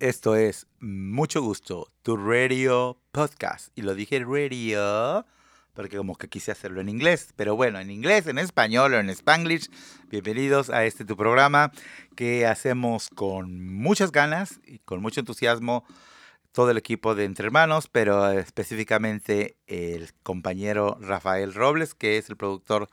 [0.00, 3.76] Esto es Mucho Gusto, tu radio podcast.
[3.76, 5.26] Y lo dije radio
[5.74, 7.32] porque como que quise hacerlo en inglés.
[7.34, 9.68] Pero bueno, en inglés, en español o en spanglish.
[10.08, 11.72] Bienvenidos a este tu programa
[12.14, 15.84] que hacemos con muchas ganas y con mucho entusiasmo
[16.52, 22.36] todo el equipo de Entre Hermanos, pero específicamente el compañero Rafael Robles, que es el
[22.36, 22.88] productor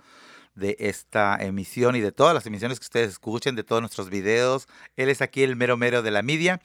[0.56, 4.68] de esta emisión y de todas las emisiones que ustedes escuchen, de todos nuestros videos.
[4.96, 6.62] Él es aquí el mero mero de la media.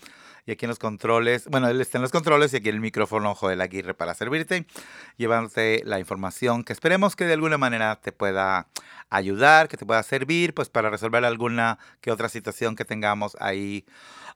[0.50, 3.36] Y aquí en los controles, bueno, él está en los controles y aquí el micrófono
[3.36, 4.66] Joel Aguirre para servirte,
[5.16, 8.66] llevándote la información que esperemos que de alguna manera te pueda
[9.10, 13.86] ayudar, que te pueda servir, pues para resolver alguna que otra situación que tengamos ahí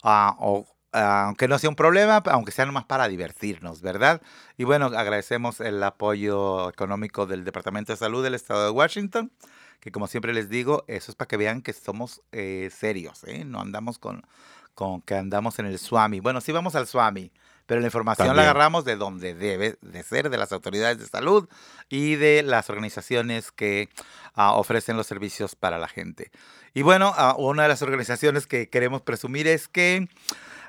[0.05, 4.23] uh, o aunque no sea un problema, aunque sea nomás para divertirnos, ¿verdad?
[4.57, 9.33] Y bueno, agradecemos el apoyo económico del Departamento de Salud del Estado de Washington,
[9.81, 13.45] que como siempre les digo, eso es para que vean que somos eh, serios, ¿eh?
[13.45, 14.25] No andamos con,
[14.75, 16.21] con que andamos en el Swami.
[16.21, 17.31] Bueno, sí vamos al Swami,
[17.67, 21.49] pero la información la agarramos de donde debe de ser, de las autoridades de salud
[21.89, 23.89] y de las organizaciones que
[24.37, 26.31] uh, ofrecen los servicios para la gente.
[26.75, 30.09] Y bueno, uh, una de las organizaciones que queremos presumir es que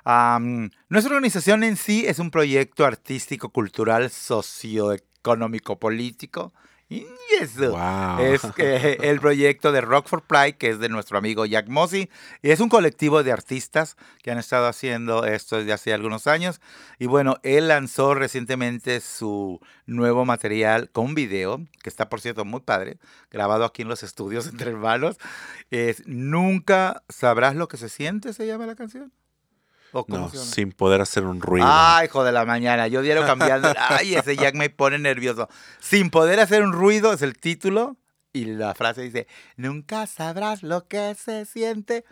[0.05, 6.53] Um, nuestra organización en sí es un proyecto artístico, cultural, socioeconómico, político.
[6.87, 7.07] Y
[7.41, 8.19] eso wow.
[8.19, 8.43] es
[9.01, 12.09] el proyecto de Rock for Pride, que es de nuestro amigo Jack Mossy.
[12.43, 16.61] Y es un colectivo de artistas que han estado haciendo esto desde hace algunos años.
[16.99, 22.59] Y bueno, él lanzó recientemente su nuevo material con video, que está por cierto muy
[22.59, 22.99] padre,
[23.31, 25.17] grabado aquí en los estudios entre hermanos.
[25.71, 29.11] Es Nunca sabrás lo que se siente, se llama la canción
[30.07, 31.67] no, sin poder hacer un ruido.
[31.69, 33.71] Ay, hijo de la mañana, yo diario cambiando.
[33.77, 35.47] Ay, ese Jack me pone nervioso.
[35.79, 37.97] Sin poder hacer un ruido es el título
[38.33, 42.03] y la frase dice, nunca sabrás lo que se siente.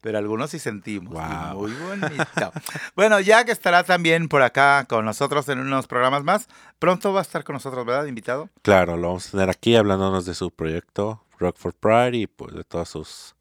[0.00, 1.14] Pero algunos sí sentimos.
[1.54, 2.52] Muy bonito.
[2.96, 6.48] bueno, Jack estará también por acá con nosotros en unos programas más.
[6.80, 8.48] Pronto va a estar con nosotros, ¿verdad, invitado?
[8.62, 12.54] Claro, lo vamos a tener aquí hablándonos de su proyecto Rock for Pride y pues
[12.54, 13.36] de todas sus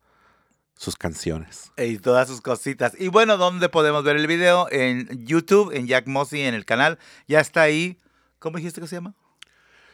[0.81, 1.71] sus canciones.
[1.77, 2.99] Y todas sus cositas.
[2.99, 4.67] Y bueno, ¿dónde podemos ver el video?
[4.71, 6.97] En YouTube, en Jack Mossy, en el canal.
[7.27, 7.99] Ya está ahí.
[8.39, 9.13] ¿Cómo dijiste que se llama?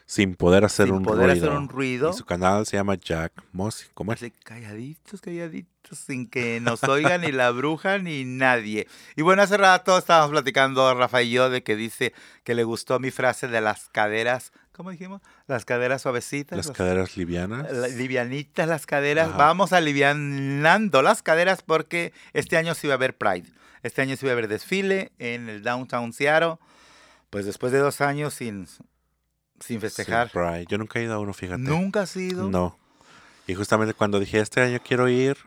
[0.06, 1.46] Sin poder hacer, Sin un, poder ruido.
[1.46, 2.12] hacer un ruido.
[2.12, 3.88] Y su canal se llama Jack Mossy.
[3.94, 4.24] ¿Cómo es?
[4.24, 8.88] Así, calladitos, calladitos, sin que nos oiga ni la bruja ni nadie.
[9.16, 13.00] Y bueno, hace rato estábamos platicando Rafael y yo de que dice que le gustó
[13.00, 15.22] mi frase de las caderas ¿cómo dijimos?
[15.48, 16.56] Las caderas suavecitas.
[16.56, 17.68] Las, caderas livianas.
[17.96, 19.36] livianitas las caderas.
[19.36, 23.52] Vamos alivianando las caderas porque este año sí va a haber Pride.
[23.82, 26.58] Este año sí va a haber desfile en el Downtown Seattle.
[27.32, 28.68] Pues después de dos años sin,
[29.60, 30.30] sin festejar.
[30.30, 30.68] Pride.
[30.70, 31.60] Yo nunca he ido a uno, fíjate.
[31.60, 32.48] ¿Nunca has ido?
[32.48, 32.78] No.
[33.48, 35.38] Y justamente cuando dije este año quiero ir,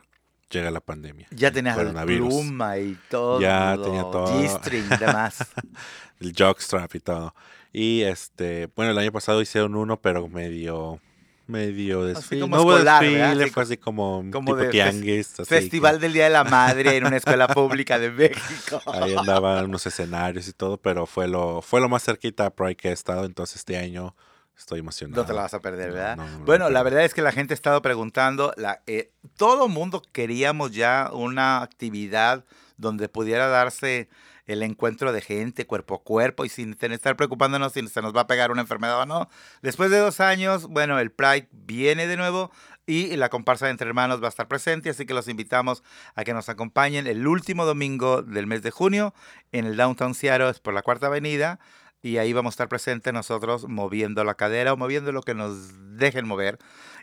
[0.51, 1.29] llega la pandemia.
[1.31, 3.41] Ya tenías la pluma y todo.
[3.41, 4.27] Ya tenía todo.
[4.27, 5.39] G-string y demás.
[6.21, 7.35] el jockstrap y todo.
[7.73, 11.01] Y este, bueno, el año pasado hicieron uno, pero medio
[11.47, 12.47] medio desfile.
[12.47, 15.35] no hubo desfile, fue así como, como tipo tianguis.
[15.45, 18.81] Festival del Día de la Madre en una escuela pública de México.
[18.87, 22.77] Ahí andaban unos escenarios y todo, pero fue lo, fue lo más cerquita a Pride
[22.77, 24.15] que he estado, entonces este año
[24.61, 25.23] estoy emocionado.
[25.23, 26.19] No te la vas a perder, ¿verdad?
[26.45, 30.73] bueno, la verdad es que la gente ha estado preguntando, la, eh, todo mundo queríamos
[30.73, 32.45] ya una actividad
[32.77, 34.09] donde pudiera darse
[34.47, 38.23] el encuentro de gente cuerpo a cuerpo y sin estar preocupándonos si se nos va
[38.23, 39.29] a pegar una enfermedad o no.
[39.63, 42.51] Después de dos años, bueno, el Pride viene de nuevo
[42.87, 45.85] y la comparsa de Entre Hermanos va a estar presente, así que los invitamos
[46.17, 49.15] a que nos acompañen el último domingo del mes de junio
[49.53, 51.61] en el Downtown Seattle, por la Cuarta Avenida,
[52.03, 55.97] y ahí vamos a estar presentes nosotros moviendo la cadera o moviendo lo que nos
[55.97, 56.59] dejen mover.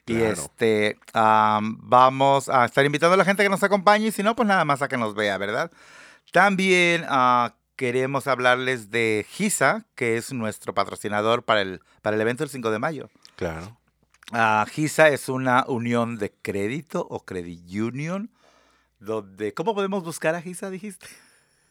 [0.05, 4.35] Y este vamos a estar invitando a la gente que nos acompañe y si no,
[4.35, 5.71] pues nada más a que nos vea, ¿verdad?
[6.31, 12.43] También uh, queremos hablarles de GISA, que es nuestro patrocinador para el, para el evento
[12.43, 13.09] del 5 de mayo.
[13.35, 13.77] Claro.
[14.31, 18.31] Uh, GISA es una unión de crédito o credit union.
[18.99, 21.07] Donde, ¿Cómo podemos buscar a GISA, dijiste?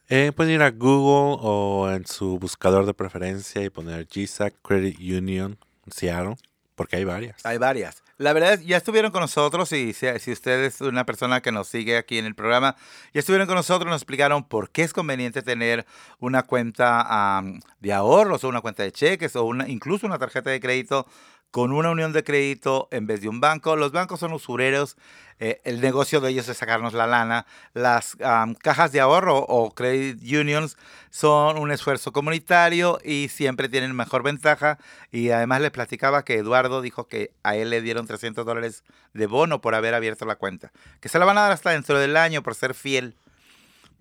[0.08, 4.96] Eh, pueden ir a Google o en su buscador de preferencia y poner GISA Credit
[5.00, 5.58] Union
[5.90, 6.36] Seattle,
[6.76, 7.44] porque hay varias.
[7.44, 8.04] Hay varias.
[8.16, 11.50] La verdad es, ya estuvieron con nosotros y si, si, usted es una persona que
[11.50, 12.76] nos sigue aquí en el programa,
[13.12, 15.84] ya estuvieron con nosotros, nos explicaron por qué es conveniente tener
[16.20, 17.42] una cuenta
[17.80, 21.06] de ahorros o una cuenta de cheques o una, incluso una tarjeta de crédito
[21.56, 23.76] con una unión de crédito en vez de un banco.
[23.76, 24.98] Los bancos son usureros,
[25.38, 27.46] eh, el negocio de ellos es sacarnos la lana.
[27.72, 28.14] Las
[28.62, 30.76] cajas de ahorro o credit unions
[31.08, 34.76] son un esfuerzo comunitario y siempre tienen mejor ventaja.
[35.10, 39.26] Y además les platicaba que Eduardo dijo que a él le dieron 300 dólares de
[39.26, 40.72] bono por haber abierto la cuenta.
[41.00, 43.16] Que se la van a dar hasta dentro del año por ser fiel.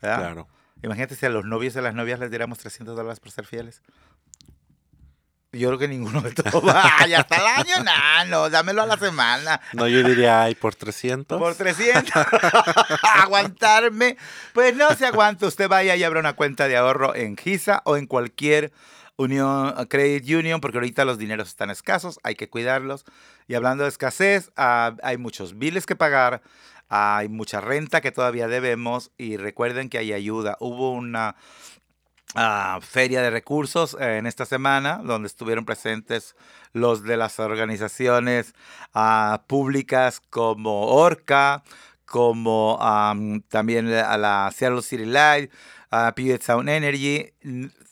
[0.01, 0.49] Claro.
[0.83, 3.45] Imagínate si a los novios y a las novias les diéramos 300 dólares por ser
[3.45, 3.81] fieles.
[5.55, 6.63] Yo creo que ninguno de todos.
[6.99, 7.83] ¡Ay, hasta el año!
[7.83, 9.61] No, no, dámelo a la semana.
[9.73, 11.39] No, yo diría, ay, por 300.
[11.39, 12.11] Por 300.
[13.23, 14.17] Aguantarme.
[14.53, 15.47] Pues no se aguanta.
[15.47, 18.71] Usted vaya y abra una cuenta de ahorro en GISA o en cualquier
[19.17, 23.05] unión, credit union, porque ahorita los dineros están escasos, hay que cuidarlos.
[23.47, 26.41] Y hablando de escasez, ah, hay muchos biles que pagar,
[26.89, 30.57] hay mucha renta que todavía debemos y recuerden que hay ayuda.
[30.59, 31.35] Hubo una
[32.33, 36.35] ah, feria de recursos eh, en esta semana donde estuvieron presentes
[36.73, 38.53] los de las organizaciones
[38.93, 41.63] ah, públicas como Orca,
[42.05, 45.51] como am, también a la Seattle City Light,
[45.91, 47.31] a Puget Sound Energy.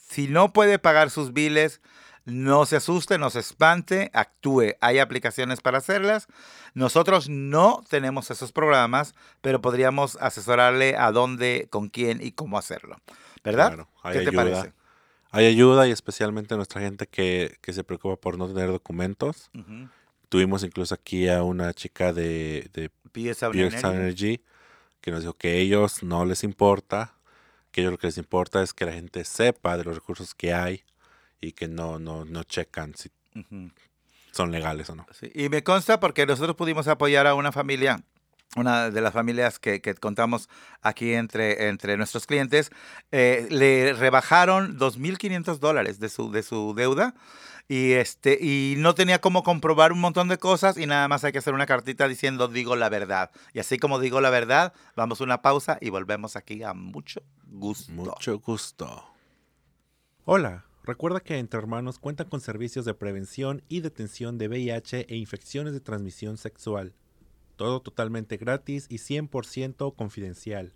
[0.10, 1.82] Si no puede pagar sus biles,
[2.26, 4.76] no se asuste, no se espante, actúe.
[4.80, 6.28] Hay aplicaciones para hacerlas.
[6.74, 12.98] Nosotros no tenemos esos programas, pero podríamos asesorarle a dónde, con quién y cómo hacerlo.
[13.44, 13.68] ¿Verdad?
[13.68, 14.44] Claro, hay ¿Qué te ayuda.
[14.44, 14.74] parece?
[15.31, 19.50] Hay ayuda y especialmente nuestra gente que, que se preocupa por no tener documentos.
[20.30, 23.34] Tuvimos incluso aquí a una chica de, de Pure
[23.95, 24.42] Energy.
[25.01, 27.16] Que nos dijo que a ellos no les importa,
[27.72, 30.34] que a ellos lo que les importa es que la gente sepa de los recursos
[30.34, 30.84] que hay
[31.42, 33.12] y que no, no, no checan si
[34.31, 35.06] son legales o no.
[35.12, 38.01] Sí, Y me consta porque nosotros pudimos apoyar a una familia,
[38.56, 40.50] una de las familias que, contamos
[40.82, 42.72] aquí entre, entre nuestros clientes,
[43.12, 47.16] eh, le rebajaron 2.500 dólares de su, de su deuda
[47.68, 51.32] y, este, y no tenía cómo comprobar un montón de cosas y nada más hay
[51.32, 53.32] que hacer una cartita diciendo digo la verdad.
[53.54, 57.24] Y así como digo la verdad, vamos a una pausa y volvemos aquí a mucho
[57.46, 57.92] gusto.
[57.92, 59.06] Mucho gusto.
[60.26, 65.16] Hola, recuerda que Entre Hermanos cuenta con servicios de prevención y detención de VIH e
[65.16, 66.94] infecciones de transmisión sexual.
[67.63, 70.74] Todo totalmente gratis y 100% confidencial.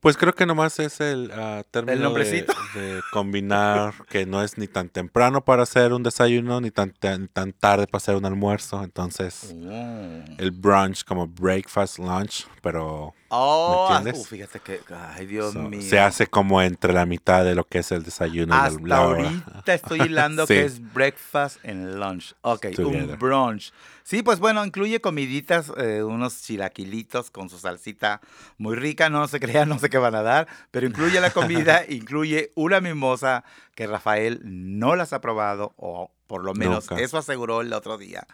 [0.01, 2.53] Pues creo que nomás es el ah, término de- nombrecito?
[2.75, 7.27] De, combinar que no es ni tan temprano para hacer un desayuno ni tan, tan,
[7.29, 8.83] tan tarde para hacer un almuerzo.
[8.85, 10.25] Entonces, Oh.
[10.39, 14.21] el brunch como breakfast, lunch, pero Oh, entiendes?
[14.23, 14.81] uh, fíjate que,
[15.15, 15.83] ay Dios so- mío.
[15.83, 19.07] se hace como entre la mitad de lo que es el desayuno y Hasta la
[19.07, 19.25] hora.
[19.29, 20.55] ahorita estoy hilando Sí.
[20.55, 22.35] que es breakfast and lunch.
[22.41, 23.73] Ok, un brunch.
[24.03, 28.23] Sí, pues bueno, incluye comiditas, eh, unos chilaquilitos con su salsita
[28.57, 29.11] muy rica.
[29.11, 32.81] No se crean, no sé qué van a dar, pero incluye la comida, incluye una
[32.81, 33.45] mimosa
[33.75, 37.03] que Rafael no las ha probado, o por lo menos Nunca.
[37.03, 38.27] eso aseguró el otro día.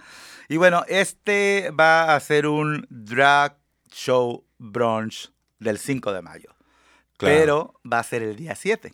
[0.48, 3.56] Y bueno, este va a ser un drag
[3.90, 6.50] show brunch del 5 de mayo
[7.16, 7.36] Claro.
[7.36, 8.92] pero va a ser el día 7.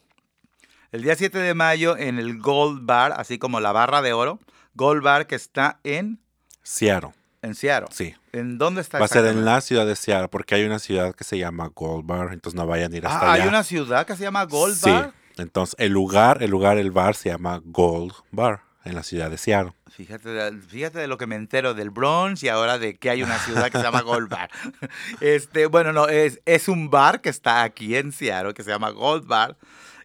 [0.93, 4.39] El día 7 de mayo en el Gold Bar, así como la barra de oro,
[4.75, 6.21] Gold Bar que está en,
[6.63, 7.13] Seattle,
[7.43, 7.89] en Seattle.
[7.93, 8.15] sí.
[8.33, 8.99] ¿En dónde está?
[9.01, 11.69] Va a ser en la ciudad de Seattle porque hay una ciudad que se llama
[11.75, 13.43] Gold Bar, entonces no vayan a ir hasta Ah, allá.
[13.45, 14.91] hay una ciudad que se llama Gold sí.
[14.91, 15.13] Bar.
[15.39, 19.37] Entonces, el lugar, el lugar, el bar se llama Gold Bar en la ciudad de
[19.39, 19.73] Seattle.
[19.91, 23.23] Fíjate, de- fíjate de lo que me entero del brunch y ahora de que hay
[23.23, 24.51] una ciudad que se llama Gold Bar.
[25.21, 28.91] Este, bueno, no, es, es un bar que está aquí en Seattle que se llama
[28.91, 29.57] Gold Bar.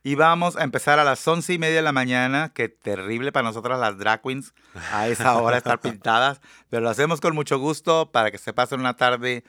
[0.04, 2.52] Y vamos a empezar a las once y media de la mañana.
[2.54, 4.54] Qué terrible para nosotras las drag queens
[4.92, 6.42] a esa hora estar pintadas.
[6.70, 9.44] Pero lo hacemos con mucho gusto para que se pasen una tarde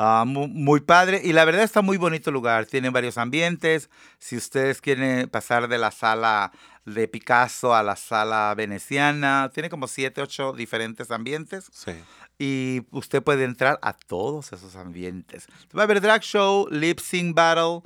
[0.00, 1.20] ah, mu- muy, padre.
[1.24, 2.66] Y la verdad está muy bonito el lugar.
[2.66, 3.90] Tiene varios ambientes.
[4.18, 6.52] Si ustedes quieren pasar de la sala
[6.84, 11.92] de Picasso a la sala veneciana, tiene como siete, ocho diferentes ambientes Sí.
[12.38, 15.46] y usted puede entrar a todos esos ambientes.
[15.76, 17.82] Va a haber drag show, lip sync battle,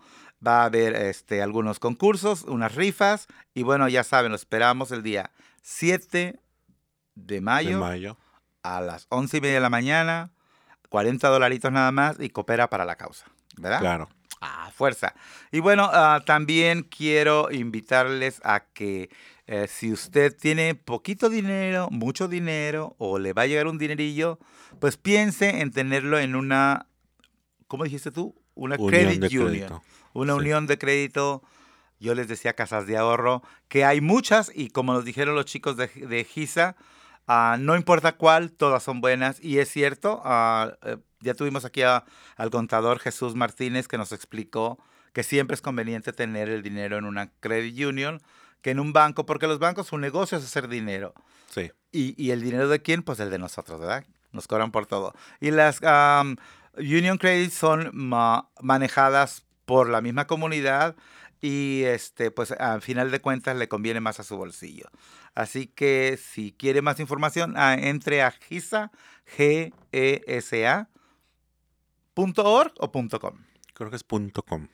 [0.47, 5.03] va a haber este, algunos concursos, unas rifas y bueno, ya saben, lo esperamos el
[5.03, 6.39] día 7
[7.17, 8.17] de mayo, De mayo.
[8.63, 10.31] a las 11 y media de la mañana,
[10.93, 13.25] 40 dolaritos nada más y coopera para la causa,
[13.57, 13.81] ¿verdad?
[13.81, 14.09] Claro.
[14.43, 15.15] Ah, fuerza.
[15.51, 19.09] Y bueno, ah, también quiero invitarles a que
[19.49, 24.39] Eh, si usted tiene poquito dinero, mucho dinero o le va a llegar un dinerillo,
[24.81, 26.87] pues piense en tenerlo en una,
[27.67, 28.35] ¿cómo dijiste tú?
[28.55, 29.49] Una Unión credit de union.
[29.49, 29.83] crédito.
[30.15, 30.39] Una Sí.
[30.39, 31.43] unión de crédito.
[31.99, 35.77] Yo les decía casas de ahorro, que hay muchas y como nos dijeron los chicos
[35.77, 36.77] de, de GISA,
[37.27, 39.43] ah, no importa cuál, todas son buenas.
[39.43, 42.05] Y es cierto, ah, eh, ya tuvimos aquí a-
[42.37, 44.79] al contador Jesús Martínez que nos explicó
[45.13, 48.21] que siempre es conveniente tener el dinero en una credit union
[48.63, 51.15] que en un banco, porque los bancos su negocio es hacer dinero.
[51.51, 51.71] Sí.
[51.91, 53.03] ¿Y, y el dinero de quién?
[53.03, 54.05] Pues el de nosotros, ¿verdad?
[54.31, 55.15] Nos cobran por todo.
[55.41, 55.81] Y las
[56.77, 60.97] Union Credits son ma- manejadas por la misma comunidad
[61.43, 64.89] y este, pues al final de cuentas le conviene más a su bolsillo.
[65.35, 68.91] Así que si quiere más información, ah, entre a GISA,
[69.37, 70.89] G E S A
[72.15, 73.39] punto org o punto .com.
[73.75, 74.69] Creo que es punto .com.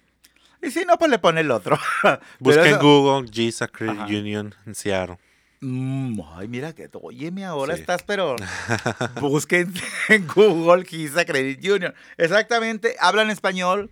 [0.63, 1.79] Y si no, pues le pone el otro.
[2.41, 4.07] Busca en Google GISA Credit Ajá.
[4.07, 5.19] Union en Seattle.
[5.61, 7.81] Mm, ay, mira que, óyeme, ahora Sí.
[7.81, 8.37] estás, pero
[9.21, 9.73] busquen
[10.09, 11.95] en Google Giza Credit Union.
[12.17, 13.91] Exactamente, hablan español,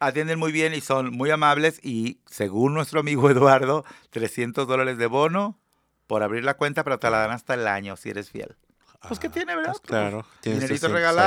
[0.00, 5.06] atienden muy bien y son muy amables y según nuestro amigo Eduardo, 300 dólares de
[5.06, 5.58] bono
[6.06, 8.56] por abrir la cuenta, pero te la dan hasta el año si eres fiel.
[9.08, 9.72] Pues que Ah, tiene, ¿verdad?
[9.72, 10.26] pues claro.
[10.40, 11.24] tienes Dinerito 300 ahí.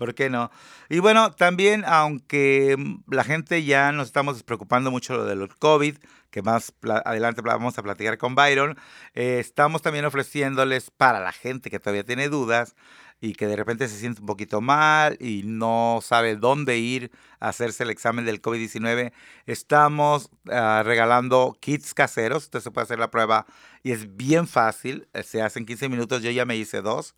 [0.00, 0.50] ¿Por qué no?
[0.88, 2.76] Y bueno, también, aunque
[3.06, 5.96] la gente ya nos estamos preocupando mucho lo del COVID,
[6.30, 6.72] que más
[7.04, 8.78] adelante vamos a platicar con Byron,
[9.14, 12.74] eh, estamos también ofreciéndoles para la gente que todavía tiene dudas
[13.20, 17.50] y que de repente se siente un poquito mal y no sabe dónde ir a
[17.50, 19.12] hacerse el examen del COVID-19,
[19.44, 22.44] estamos ah, regalando kits caseros.
[22.44, 23.44] Usted se puede hacer la prueba
[23.82, 25.06] y es bien fácil.
[25.12, 26.22] eh, Se hace en 15 minutos.
[26.22, 27.14] Yo ya me hice dos.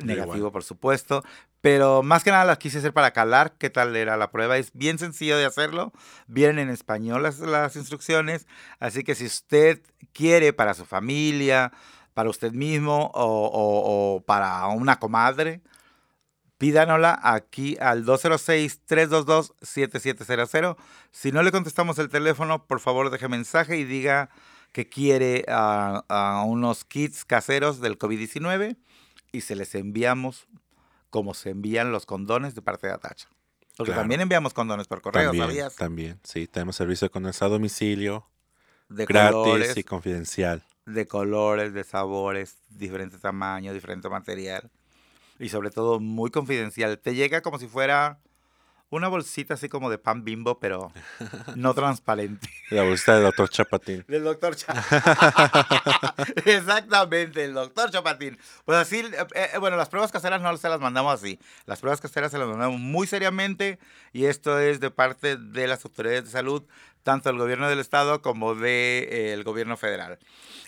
[0.00, 1.24] Negativo, por supuesto.
[1.60, 4.56] Pero más que nada las quise hacer para calar qué tal era la prueba.
[4.58, 5.92] Es bien sencillo de hacerlo.
[6.28, 8.46] Vienen en español las, las instrucciones.
[8.78, 11.72] Así que si usted quiere para su familia,
[12.14, 15.60] para usted mismo o, o- para una comadre,
[16.58, 20.76] pídanosla aquí al 206-322-7700.
[21.10, 24.30] Si no le contestamos el teléfono, por favor deje mensaje y diga
[24.72, 28.76] que quiere ah, unos kits caseros del COVID-19
[29.32, 30.46] y se les enviamos
[31.10, 33.28] como se envían los condones de parte de Atacha.
[33.76, 34.02] Porque Claro.
[34.02, 35.76] también enviamos condones por correo, También, ¿sabías?
[35.76, 36.20] también.
[36.24, 38.26] Sí, tenemos servicio de condensa a domicilio,
[38.88, 40.62] De gratis colores, y confidencial.
[40.86, 44.70] de colores, de sabores, diferentes tamaños, diferente material.
[45.38, 46.98] Y sobre todo muy confidencial.
[46.98, 48.18] Te llega como si fuera
[48.90, 50.92] una bolsita así como de pan bimbo, pero
[51.56, 52.48] no transparente.
[52.70, 54.04] La bolsita del doctor Chapatín.
[54.08, 54.98] Del doctor Chapatín.
[56.44, 58.38] Exactamente, el doctor Chapatín.
[58.64, 61.38] Pues así, eh, eh, bueno, las pruebas caseras no se las mandamos así.
[61.66, 63.78] Las pruebas caseras se las mandamos muy seriamente
[64.12, 66.64] y esto es de parte de las autoridades de salud,
[67.02, 70.18] tanto del gobierno del estado como del de, eh, el gobierno federal.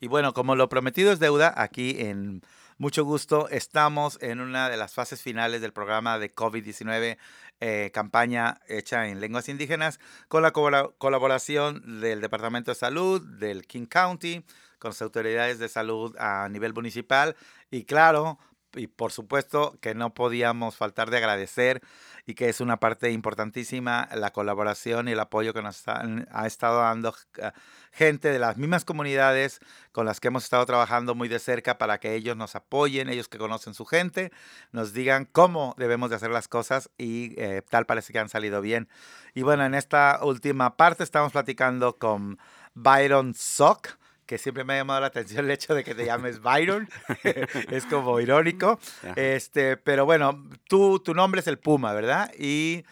[0.00, 2.42] Y bueno, como lo prometido es deuda, aquí en
[2.78, 7.18] mucho gusto estamos en una de las fases finales del programa de COVID-19,
[7.60, 13.66] eh, campaña hecha en lenguas indígenas, con la colabora- colaboración del Departamento de Salud, del
[13.66, 14.44] King County,
[14.78, 17.36] con las autoridades de salud a nivel municipal
[17.70, 18.38] y claro,
[18.74, 21.80] y por supuesto que no podíamos faltar de agradecer
[22.26, 26.46] y que es una parte importantísima la colaboración y el apoyo que nos han- ha
[26.46, 27.50] estado dando eh,
[27.92, 31.98] gente de las mismas comunidades con las que hemos estado trabajando muy de cerca para
[31.98, 34.32] que ellos nos apoyen, ellos que conocen su gente,
[34.70, 38.60] nos digan cómo debemos de hacer las cosas y eh, tal parece que han salido
[38.60, 38.88] bien.
[39.34, 42.38] Y bueno, en esta última parte estamos platicando con
[42.74, 43.96] Byron Sock
[44.28, 46.88] que siempre me ha llamado la atención el hecho de que te llames Byron,
[47.70, 52.30] es como irónico, Ajá, este, pero bueno, tú, tu nombre es el Puma, ¿verdad?
[52.38, 52.84] Y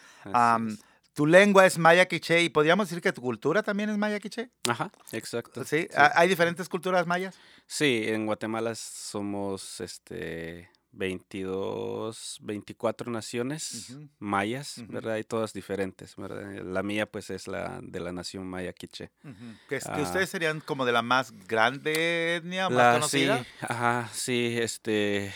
[1.13, 4.49] tu lengua es maya quiché y podríamos decir que tu cultura también es maya quiché.
[4.67, 5.63] Ajá, exacto.
[5.63, 5.87] ¿Sí?
[5.95, 7.35] ¿Ha- ¿Hay diferentes culturas mayas?
[7.65, 14.83] Sí, en Guatemala somos este 22, 24 naciones mayas.
[14.87, 15.17] ¿verdad?
[15.17, 16.63] Y todas diferentes, ¿verdad?
[16.63, 19.11] La mía pues es la de la nación maya quiché.
[19.23, 19.35] Ujú.
[19.69, 20.01] que, Ah.
[20.01, 23.45] ustedes serían como de la más grande etnia, más La, sí, conocida.
[23.61, 25.31] ajá, sí, este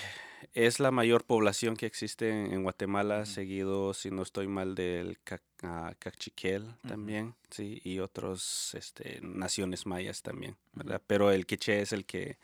[0.53, 5.17] es la mayor población que existe en, en Guatemala, seguido, si no estoy mal, del
[5.63, 11.01] ah, Cachiquel también, sí, y otros este, naciones mayas también, ¿verdad?
[11.07, 12.37] Pero el quiché es el que,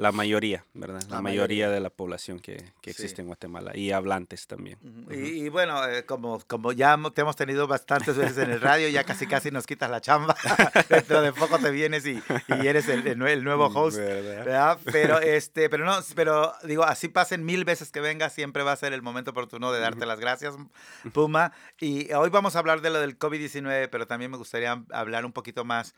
[0.00, 1.02] la mayoría, ¿verdad?
[1.08, 1.70] La, La mayoría, mayoría.
[1.70, 3.02] de la población que, que Sí.
[3.02, 4.78] existe en Guatemala, y hablantes también.
[4.82, 5.00] Ujú.
[5.12, 5.12] Ujú.
[5.14, 8.88] Y, y bueno, eh, como, como ya te hemos tenido bastantes veces en el radio,
[8.88, 10.34] ya casi casi nos quitas la chamba.
[10.88, 13.98] Dentro de poco te vienes y, y eres el, el nue- el nuevo host.
[13.98, 14.44] ¿Verdad?
[14.44, 14.78] ¿verdad?
[14.90, 18.76] Pero este, pero no, pero digo, así pasen mil veces que venga, siempre va a
[18.76, 20.54] ser el momento oportuno de darte las gracias,
[21.12, 21.52] Puma.
[21.78, 25.32] Y hoy vamos a hablar de lo del COVID-19, pero también me gustaría hablar un
[25.32, 25.94] poquito más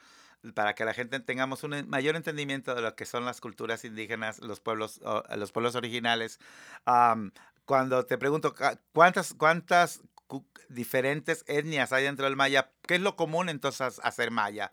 [0.54, 4.40] para que la gente tengamos un mayor entendimiento de lo que son las culturas indígenas,
[4.40, 5.00] los pueblos,
[5.36, 6.40] los pueblos originales.
[6.84, 7.32] Am,
[7.64, 8.54] cuando te pregunto
[8.92, 14.30] cuántas, cuántas cu- diferentes etnias hay dentro del maya, ¿qué es lo común entonces hacer
[14.30, 14.72] maya?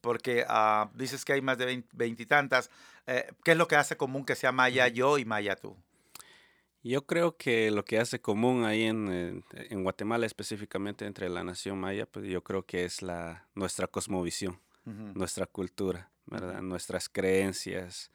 [0.00, 2.70] Porque ah, dices que hay más de veintitantas.
[3.06, 5.76] Eh, ¿Qué es lo que hace común que sea maya yo y maya tú?
[6.84, 11.44] Yo creo que lo que hace común ahí en, eh, en Guatemala, específicamente entre la
[11.44, 14.58] nación maya, pues yo creo que es la, nuestra cosmovisión.
[14.84, 16.60] Nuestra cultura, ¿verdad?
[16.60, 18.10] Nuestras creencias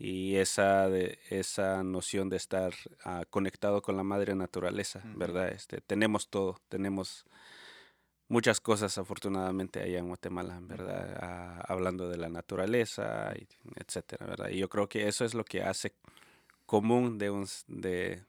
[0.00, 2.72] y esa, de, esa noción de estar
[3.04, 5.02] ah, conectado con la madre naturaleza.
[5.04, 5.50] ¿verdad?
[5.50, 7.26] Este, tenemos todo, tenemos
[8.28, 11.18] muchas cosas afortunadamente allá en Guatemala, ¿verdad?
[11.20, 14.48] Ah, hablando de la naturaleza, y etcétera, ¿verdad?
[14.48, 15.92] Y yo creo que eso es lo que hace
[16.64, 17.30] común de,
[17.68, 18.22] de,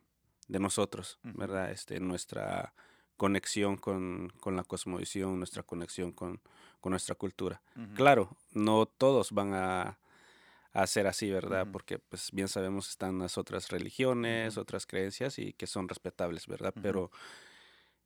[0.49, 1.19] de nosotros.
[1.23, 1.71] ¿verdad?
[1.71, 2.73] Este, nuestra
[3.15, 6.41] conexión con, con la cosmovisión, nuestra conexión con,
[6.81, 7.63] con nuestra cultura.
[7.93, 9.99] Claro, no todos van a,
[10.73, 11.67] a ser así, ¿verdad?
[11.71, 16.75] Porque pues bien sabemos están las otras religiones, otras creencias y que son respetables, ¿verdad?
[16.81, 17.11] Pero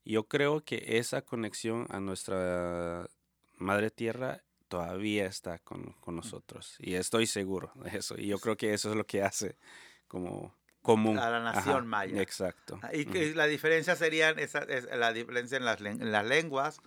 [0.03, 3.07] yo creo que esa conexión a nuestra
[3.57, 8.57] madre tierra todavía está con, con nosotros y estoy seguro de eso y yo creo
[8.57, 9.57] que eso es lo que hace
[10.07, 12.21] como común A la nación Ajá, maya.
[12.21, 16.25] exacto Ah, Y que la diferencia serían esa, es la diferencia en las, en las
[16.25, 16.79] lenguas,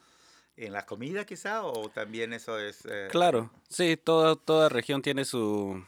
[0.59, 2.85] en la comida quizá, o también eso es...
[2.87, 5.83] eh, Claro, sí, toda, toda región tiene su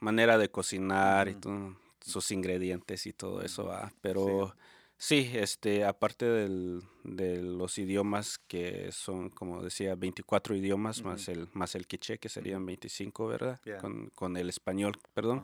[0.00, 3.92] manera de cocinar y todo, sus ingredientes y todo eso, ¿va?
[4.00, 4.54] pero
[4.98, 11.48] sí, este, aparte del- de los idiomas que son, como decía, 24 idiomas más el
[11.52, 13.60] más el quiché, que serían 25, ¿verdad?
[13.80, 15.42] Con, con el español, perdón.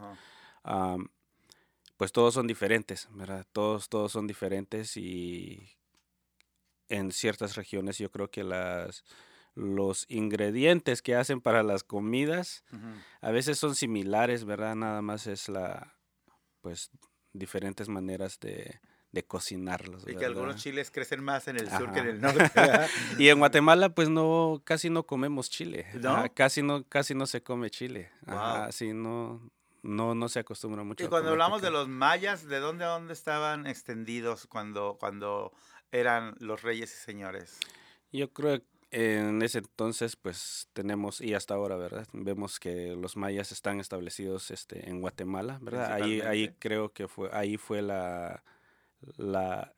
[1.97, 3.47] Pues todos son diferentes, ¿verdad?
[3.53, 5.69] Todos, todos son diferentes y
[6.89, 9.05] en ciertas regiones yo creo que las
[9.55, 12.65] los ingredientes que hacen para las comidas
[13.21, 14.75] a veces son similares, ¿verdad?
[14.75, 15.95] Nada más es la
[16.63, 16.91] pues
[17.35, 20.05] diferentes maneras de, de cocinarlos.
[20.09, 22.11] Y que algunos chiles crecen más en el sur que en Ajá.
[22.11, 22.51] el norte.
[23.19, 25.87] Y en Guatemala pues no casi no comemos chile.
[25.95, 26.17] ¿No?
[26.17, 28.11] Ajá, casi no casi no se come chile.
[28.27, 28.73] Ajá, Wow.
[28.73, 29.51] sí, no
[29.83, 31.05] no no se acostumbra mucho.
[31.05, 35.53] y cuando hablamos de los mayas, ¿de dónde a dónde estaban extendidos cuando, cuando
[35.93, 37.61] eran los reyes y señores?
[38.11, 42.07] Yo creo que en ese entonces, pues tenemos, y hasta ahora, ¿verdad?
[42.13, 45.93] Vemos que los mayas están establecidos este, en Guatemala, ¿verdad?
[45.93, 48.43] Ahí, ahí creo que fue, ahí fue la,
[49.17, 49.75] la,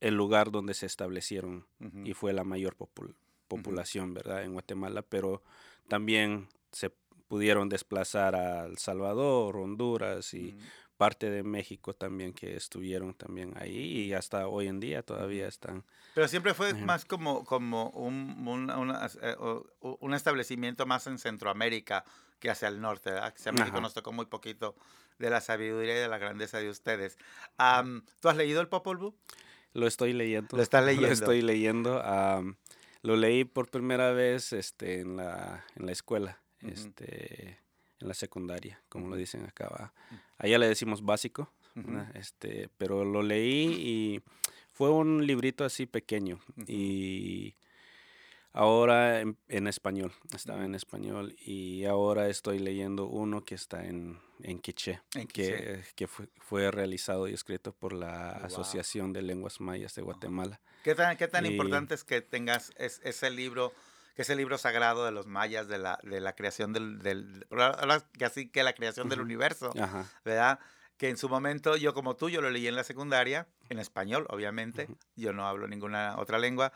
[0.00, 1.66] el lugar donde se establecieron
[2.04, 3.16] y fue la mayor popul-
[3.48, 4.44] población, ¿verdad?
[4.44, 5.42] En Guatemala, pero
[5.88, 6.90] también se
[7.26, 10.54] pudieron desplazar a El Salvador, Honduras y.
[10.96, 15.84] parte de México también que estuvieron también ahí y hasta hoy en día todavía están.
[16.14, 19.36] Pero siempre fue más como, como un, un, una- eh,
[19.80, 22.04] un establecimiento más en Centroamérica
[22.38, 23.32] que hacia el norte, ¿verdad?
[23.36, 23.80] Hacia México Ajá.
[23.80, 24.74] nos tocó muy poquito
[25.18, 27.16] de la sabiduría y de la grandeza de ustedes.
[27.56, 29.14] Am, ¿Tú has leído el Popol Vuh?
[29.74, 30.56] Lo estoy leyendo.
[30.56, 31.06] Lo estás leyendo.
[31.08, 32.02] Lo estoy leyendo.
[32.02, 32.56] am,
[33.02, 36.72] lo leí por primera vez este, en, la, en la escuela, Ujú.
[36.72, 37.58] este,
[38.02, 39.68] en la secundaria, como lo dicen acá.
[39.68, 39.92] ¿va?
[40.38, 41.50] Allá le decimos básico,
[42.14, 44.22] este, pero lo leí y
[44.72, 46.40] fue un librito así pequeño.
[46.66, 47.54] Y
[48.52, 54.18] ahora en, en español, estaba en español y ahora estoy leyendo uno que está en,
[54.42, 58.46] en quiché, En que, que fue, fue realizado y escrito por la Wow.
[58.46, 60.60] Asociación de Lenguas Mayas de Guatemala.
[60.84, 63.72] ¿Qué tan, qué tan Y- importante es que tengas es- ese libro,
[64.14, 67.46] que ese libro sagrado de los mayas, de la, de la creación del, del
[68.24, 70.04] así que la creación del universo, Ajá.
[70.24, 70.58] ¿verdad?
[70.96, 74.26] Que en su momento, yo como tú, yo lo leí en la secundaria, en español,
[74.28, 76.72] obviamente, yo no hablo ninguna otra lengua,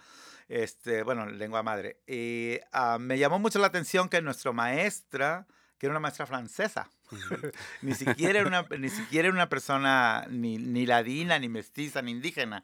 [0.49, 2.01] este, bueno, lengua madre.
[2.07, 5.47] Y ah, me llamó mucho la atención que nuestra maestra,
[5.79, 6.91] que era una maestra francesa.
[7.83, 12.13] ni, siquiera era una, ni siquiera era una persona ni, ni ladina, ni mestiza, ni
[12.13, 12.63] indígena.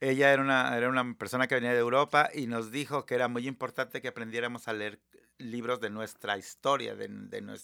[0.00, 3.28] Ella era una, era una persona que venía de Europa y nos dijo que era
[3.28, 5.00] muy importante que aprendiéramos a leer
[5.38, 7.60] libros de nuestra historia, de, de,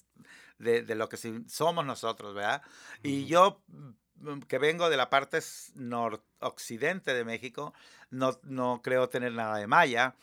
[0.59, 1.17] de, de lo que
[1.49, 2.63] somos nosotros, ¿verdad?
[3.03, 5.41] Y yo mm, que vengo de la parte
[5.75, 7.75] noroccidente de México,
[8.11, 10.15] no, no creo tener nada de maya,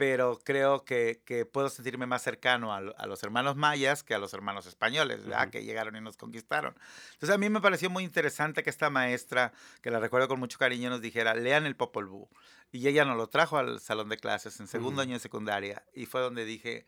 [0.00, 4.18] pero creo que, que, puedo sentirme más cercano a, a, los hermanos mayas que a
[4.18, 5.50] los hermanos españoles, ¿verdad?
[5.50, 6.74] que llegaron y nos conquistaron.
[7.12, 10.58] Entonces a mí me pareció muy interesante que esta maestra, que la recuerdo con mucho
[10.58, 12.28] cariño, nos dijera, lean el Popol Vuh.
[12.72, 16.06] Y ella nos lo trajo al salón de clases en segundo año de secundaria y
[16.06, 16.86] fue donde dije,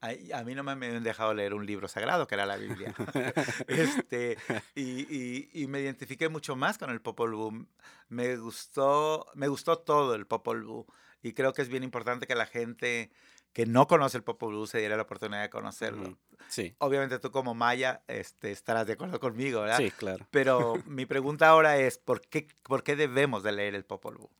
[0.00, 2.94] a mí no me habían dejado leer un libro sagrado, que era la Biblia.
[3.66, 4.38] este,
[4.76, 7.66] y, y, y, me identifiqué mucho más con el Popol Vuh.
[8.08, 10.86] Me gustó, me gustó todo el Popol Vuh.
[11.22, 13.10] Y creo que es bien importante que la gente
[13.52, 16.18] que no conoce el Popol Vuh se diera la oportunidad de conocerlo.
[16.48, 16.74] Sí.
[16.78, 19.78] Obviamente tú como maya este, estarás de acuerdo conmigo, ¿verdad?
[19.78, 20.26] Sí, claro.
[20.30, 24.30] Pero mi pregunta ahora es, ¿por qué, ¿por qué debemos de leer el Popol Vuh?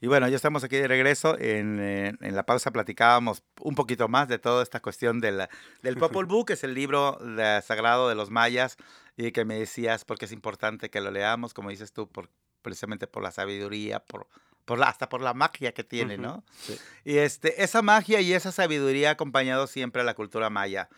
[0.00, 1.38] Y bueno, ya estamos aquí de regreso.
[1.38, 5.48] En, eh, en la pausa platicábamos un poquito más de toda esta cuestión de la-
[5.82, 8.76] del Popol Vuh, que es el libro de- sagrado de los mayas,
[9.16, 12.28] y que me decías porque es importante que lo leamos, como dices tú, por,
[12.60, 14.26] precisamente por la sabiduría, por,
[14.66, 16.44] por la, hasta por la magia que tiene, Ujú, ¿no?
[16.58, 16.76] sí.
[17.04, 20.90] Y este, esa magia y esa sabiduría ha acompañado siempre a la cultura maya.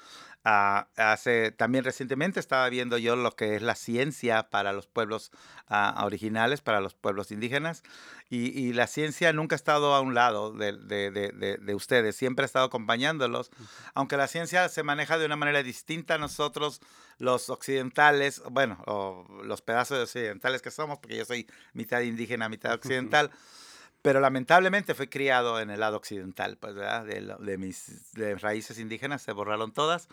[0.48, 5.32] Ah, hace, también recientemente estaba viendo yo lo que es la ciencia para los pueblos
[5.66, 7.82] ah, originales, para los pueblos indígenas,
[8.30, 11.74] y, y la ciencia nunca ha estado a un lado de, de- de- de- de
[11.74, 13.50] ustedes, siempre ha estado acompañándolos,
[13.94, 16.80] aunque la ciencia se maneja de una manera distinta a nosotros,
[17.18, 22.48] los occidentales, bueno, o los pedazos de occidentales que somos, porque yo soy mitad indígena,
[22.48, 23.32] mitad occidental,
[24.06, 27.04] pero lamentablemente fui criado en el lado occidental, pues, ¿verdad?
[27.04, 30.06] De, mis de raíces indígenas se borraron todas,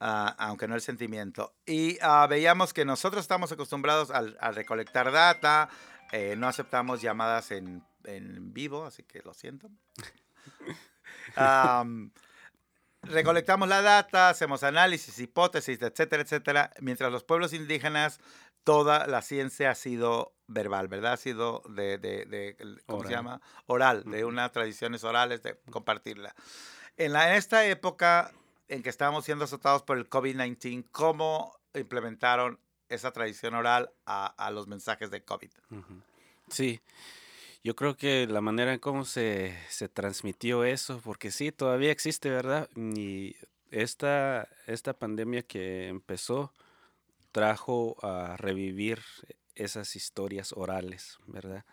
[0.00, 1.54] ah, aunque no el sentimiento.
[1.66, 5.68] Y ah, veíamos que nosotros estamos acostumbrados a, recolectar data,
[6.12, 9.68] eh, no aceptamos llamadas en, en vivo, así que lo siento.
[11.36, 12.12] Am,
[13.02, 18.18] recolectamos la data, hacemos análisis, hipótesis, etcétera, etcétera, mientras los pueblos indígenas,
[18.64, 21.14] toda la ciencia ha sido verbal, ¿verdad?
[21.14, 22.56] Ha sido de, de- de-
[22.86, 23.40] ¿cómo se llama?
[23.66, 26.34] Oral, de unas tradiciones orales, de compartirla.
[26.96, 28.32] En, la, en esta época
[28.68, 34.50] en que estábamos siendo azotados por el COVID-19, ¿cómo implementaron esa tradición oral a, a
[34.50, 35.50] los mensajes de COVID?
[36.48, 36.80] Sí,
[37.64, 42.30] yo creo que la manera en cómo se, se transmitió eso, porque sí, todavía existe,
[42.30, 42.68] ¿verdad?
[42.76, 43.36] Y
[43.72, 46.52] esta, esta pandemia que empezó
[47.32, 49.02] trajo a revivir
[49.56, 51.64] esas historias orales, ¿verdad?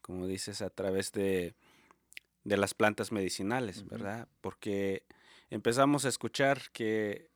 [0.00, 1.54] Como dices, a través de,
[2.44, 3.86] de las plantas medicinales.
[3.86, 4.28] ¿verdad?
[4.40, 5.04] Porque
[5.50, 7.30] empezamos a escuchar que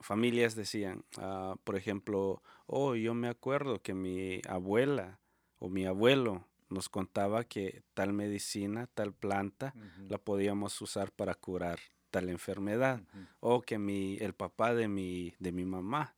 [0.00, 5.20] familias decían, ah, por ejemplo, oh, yo me acuerdo que mi abuela
[5.58, 9.74] o mi abuelo nos contaba que tal medicina, tal planta,
[10.08, 11.78] la podíamos usar para curar
[12.10, 13.00] tal enfermedad.
[13.40, 16.14] O que mi, el papá de mi, de mi mamá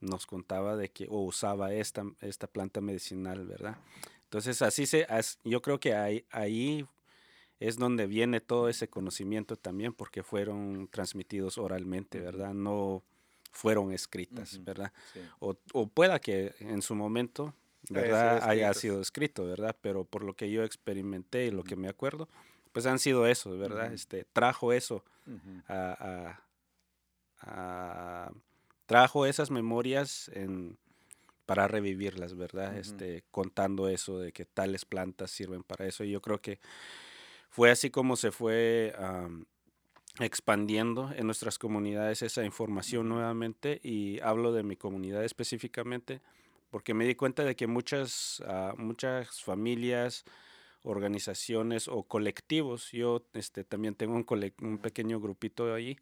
[0.00, 3.78] nos contaba de que o usaba esta, esta planta medicinal, ¿verdad?
[4.24, 5.06] Entonces, así se,
[5.44, 6.86] yo creo que ahí, ahí
[7.58, 12.54] es donde viene todo ese conocimiento también, porque fueron transmitidos oralmente, ¿verdad?
[12.54, 13.02] No
[13.52, 14.92] fueron escritas, ¿verdad?
[15.40, 17.54] O, o, pueda que en su momento,
[17.88, 18.48] ¿verdad?
[18.48, 19.76] Haya sido escrito, ¿verdad?
[19.80, 22.28] Pero por lo que yo experimenté y lo que me acuerdo,
[22.72, 23.92] pues han sido eso, ¿verdad?
[23.92, 25.04] este, trajo eso
[25.68, 26.38] a,
[27.40, 28.32] a,
[28.86, 30.78] trajo esas memorias en,
[31.46, 32.76] para revivirlas, ¿verdad?
[32.76, 36.04] este, contando eso de que tales plantas sirven para eso.
[36.04, 36.60] Y yo creo que
[37.50, 38.94] fue así como se fue
[40.18, 43.80] expandiendo en nuestras comunidades esa información nuevamente.
[43.82, 46.20] Y hablo de mi comunidad específicamente
[46.70, 50.24] porque me di cuenta de que muchas, uh, muchas familias,
[50.82, 52.90] organizaciones o colectivos.
[52.92, 54.26] Yo este, también tengo un,
[54.62, 55.98] un pequeño grupito ahí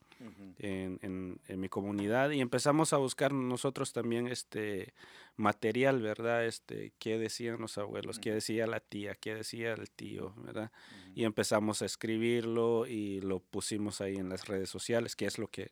[0.59, 4.95] en, en, en, mi comunidad y empezamos a buscar nosotros también este
[5.37, 6.45] material, ¿verdad?
[6.45, 10.71] Este, qué decían los abuelos, qué decía la tía, qué decía el tío, ¿verdad?
[11.14, 15.49] Y empezamos a escribirlo y lo pusimos ahí en las redes sociales, que es lo
[15.49, 15.71] que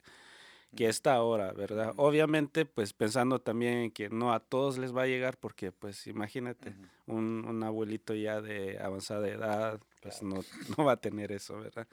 [0.77, 1.93] que está ahora, ¿verdad?
[1.97, 6.07] Obviamente, pues pensando también en que no a todos les va a llegar, porque pues
[6.07, 6.75] imagínate,
[7.07, 10.37] un, un, abuelito ya de avanzada edad, pues no,
[10.79, 11.89] no va a tener eso, ¿verdad?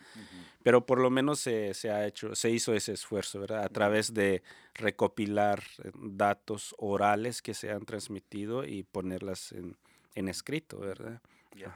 [0.61, 3.63] Pero por lo menos se, se, ha hecho, se hizo ese esfuerzo, ¿verdad?
[3.63, 4.43] A través de
[4.75, 9.77] recopilar eh, datos orales que se han transmitido y ponerlas en,
[10.15, 11.21] en escrito, ¿verdad?
[11.55, 11.75] Ya.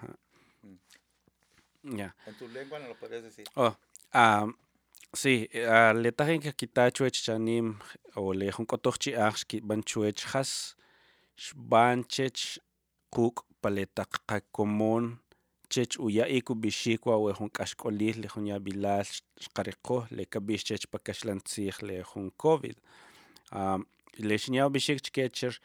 [1.83, 2.15] Yeah.
[2.25, 3.45] ¿En tu lengua no lo podrías decir?
[3.55, 3.75] Oh,
[4.13, 4.53] um,
[5.13, 7.75] Sí, uh, le tajen que kita chuech chanim
[8.15, 10.75] o le jun kotochi ach ki ban chuech has
[11.55, 12.59] banchech
[13.09, 15.15] kuk paletak qakomon
[15.71, 19.07] chech uya iku bishikwa we jun kashkolil le jun ya bilal
[19.55, 22.75] qariqo le kabish chech pakashlantzij le jun covid.
[23.51, 23.87] Um,
[24.19, 25.55] le shnya bishik chkecher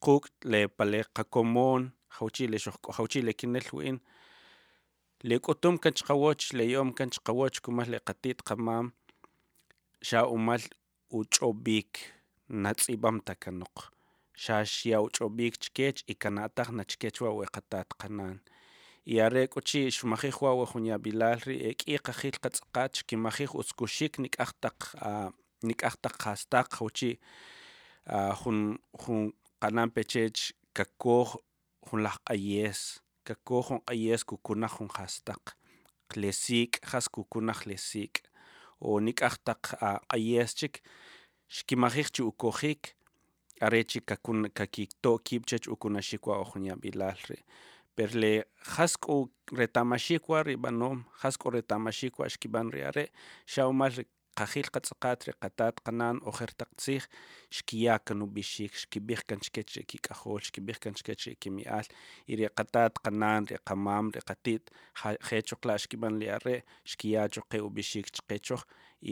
[0.00, 3.98] kuk le pale qakomon hawchi le shoq hawchi le kinel win
[5.23, 8.91] ليكوتوم كانش قواتش ليوم كانش قواتش كمال لقتيت قمام
[10.01, 10.61] شا أمال
[11.13, 11.97] وچوبيك
[12.49, 13.91] نتصيبام تكنق
[14.35, 18.39] شاش يا وچوبيك چكيچ إكناتاق نچكيچوا وقتات قنان
[19.07, 25.33] ياريك وچي شمخيخ وا وخنيا بلالري إك إيقا خيل قتسقاتش كمخيخ وسكوشيك نيك أختق آه
[25.63, 27.19] نيك أختق خاستاق وچي
[28.07, 31.37] آه خن خن قنان بچيچ ككوخ
[31.85, 32.07] خن
[33.26, 35.54] kakojun q'ayes kukunajun qas taq
[36.10, 37.06] qlesiik' qas
[38.80, 39.60] o nik'aj taq
[40.08, 40.74] q'ayes chik
[41.56, 42.08] xkimajij
[43.66, 44.00] are'chi
[44.58, 47.44] kakikto' kiib' chech ukunaxik wa uj yab'ilaal ri'
[47.96, 48.34] per li
[48.74, 49.16] qas k'o
[49.60, 50.42] retamaxik wa
[54.38, 57.04] qahil qatsaqatri qatat qanan ojertaq tzij
[57.56, 61.86] xkiyakan ubixik xkibijkan xketxi kikajol xkibijkan xketxi kimial
[62.32, 64.62] iri qatat qanan ri qamam ri qatit
[65.28, 66.56] jechoqla xkiman liarre
[66.90, 68.62] xkiyachoqe ubixik chqechoj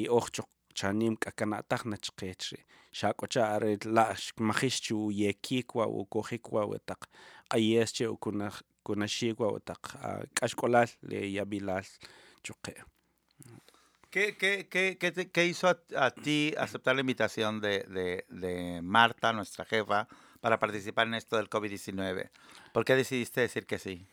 [0.01, 2.61] y ojchoq chanim kakanataj nachqechri
[2.99, 7.01] xakocha are la xmajixchi uyekikwa ukojikwa wetaq
[7.51, 9.83] qayesche ukunaj kunashikwa wetaq
[10.37, 11.87] k'axk'olal le yabilal
[12.45, 12.75] choqe
[14.15, 18.25] ¿Qué, qué, qué, qué, te, qué hizo a, a, ti aceptar la invitación de, de,
[18.29, 20.07] de, Marta, nuestra jefa,
[20.41, 22.31] para participar en esto del COVID-19?
[22.73, 24.07] ¿Por qué decidiste decir que sí?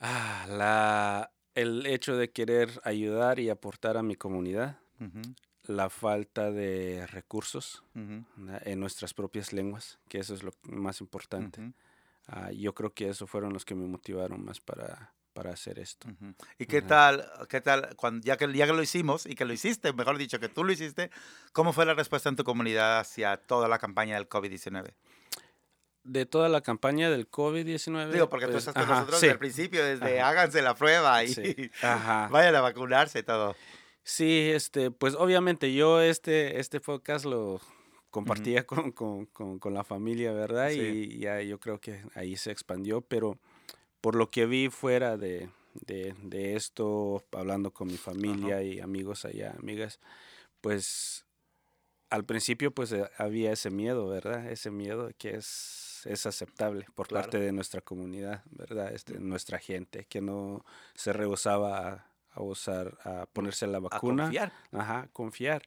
[0.00, 5.34] Ah, la, el hecho de querer ayudar y aportar a mi comunidad, uh -huh.
[5.62, 8.60] la falta de recursos uh -huh.
[8.66, 11.62] en nuestras propias lenguas, que eso es lo más importante.
[11.62, 11.72] Uh
[12.28, 12.50] -huh.
[12.50, 16.08] uh, yo creo que eso fueron los que me motivaron más para, para hacer esto.
[16.08, 16.34] Uh -huh.
[16.58, 19.52] ¿Y qué tal, qué tal, cuando, ya, que, ya que lo hicimos y que lo
[19.52, 21.10] hiciste, mejor dicho, que tú lo hiciste,
[21.52, 24.94] cómo fue la respuesta en tu comunidad hacia toda la campaña del COVID-19?
[26.04, 28.12] De toda la campaña del COVID-19.
[28.12, 29.26] Digo, porque pues, tú estás con ajá, nosotros sí.
[29.26, 30.30] desde el principio, desde ajá.
[30.30, 31.70] háganse la prueba y sí.
[32.30, 33.54] vayan a vacunarse y todo.
[34.02, 37.60] Sí, este, pues obviamente yo este, este podcast lo
[38.10, 38.66] compartía uh -huh.
[38.66, 40.70] con, con, con, con, la familia, ¿verdad?
[40.70, 40.80] Sí.
[40.80, 43.38] Y ya yo creo que ahí se expandió, pero
[44.06, 45.48] por lo que vi fuera de,
[45.84, 48.62] de, de esto, hablando con mi familia Ajá.
[48.62, 49.98] y amigos allá, amigas,
[50.60, 51.26] pues
[52.08, 54.48] al principio pues eh, había ese miedo, ¿verdad?
[54.48, 57.24] Ese miedo que es, es aceptable por claro.
[57.24, 58.94] parte de nuestra comunidad, ¿verdad?
[58.94, 60.64] Este, nuestra gente, que no
[60.94, 64.22] se rehusaba a, a usar, a ponerse la vacuna.
[64.22, 64.52] A confiar.
[64.70, 65.62] Ajá, confiar.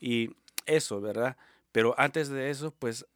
[0.00, 0.30] Y
[0.66, 1.36] eso, ¿verdad?
[1.70, 3.06] Pero antes de eso, pues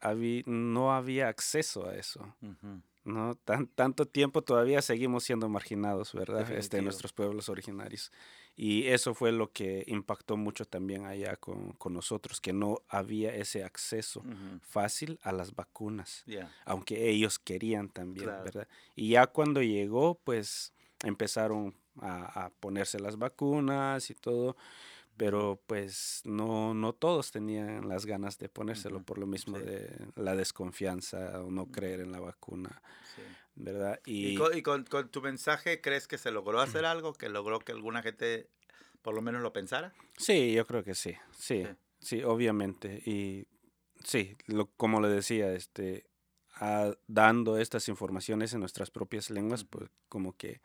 [0.47, 2.37] no había acceso a eso.
[2.41, 2.83] Uh -huh.
[3.05, 3.35] ¿No?
[3.45, 6.51] Tan, tanto tiempo todavía seguimos siendo marginados, ¿verdad?
[6.53, 8.11] Este, nuestros pueblos originarios.
[8.57, 13.35] Y eso fue lo que impactó mucho también allá con, con nosotros, que no había
[13.35, 14.23] ese acceso
[14.63, 16.25] fácil a las vacunas,
[16.65, 18.45] aunque ellos querían también, Claro.
[18.45, 18.69] ¿verdad?
[18.95, 24.57] Y ya cuando llegó, pues empezaron a, a ponerse las vacunas y todo,
[25.17, 29.65] pero pues no, no todos tenían las ganas de ponérselo por lo mismo sí.
[29.65, 32.83] de la desconfianza o no creer en la vacuna,
[33.15, 33.23] Sí.
[33.55, 34.01] ¿verdad?
[34.07, 37.13] ¿Y, Y, con, y con- con tu mensaje crees que se logró hacer algo?
[37.13, 38.49] ¿Que logró que alguna gente
[39.03, 39.93] por lo menos lo pensara?
[40.17, 41.69] sí, yo creo que sí, sí, Sí.
[42.01, 43.03] sí, obviamente.
[43.07, 43.47] Y
[44.03, 46.07] sí, lo, como le decía, este,
[46.57, 50.61] a- dando estas informaciones en nuestras propias lenguas, pues como que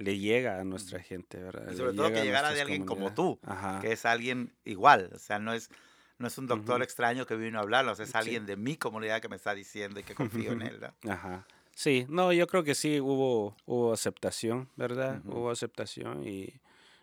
[0.00, 1.64] le llega a nuestra gente, ¿verdad?
[1.68, 3.80] Y Le sobre todo que llegara de alguien como tú, Ajá.
[3.80, 5.70] que es alguien igual, o sea, no es,
[6.18, 8.16] no es un doctor extraño que vino a hablarnos, es Sí.
[8.16, 10.94] alguien de mi comunidad que me está diciendo y que confío en él, ¿no?
[11.12, 11.46] Ajá.
[11.74, 15.22] Sí, no, yo creo que sí hubo, hubo aceptación, ¿verdad?
[15.24, 16.52] Hubo aceptación y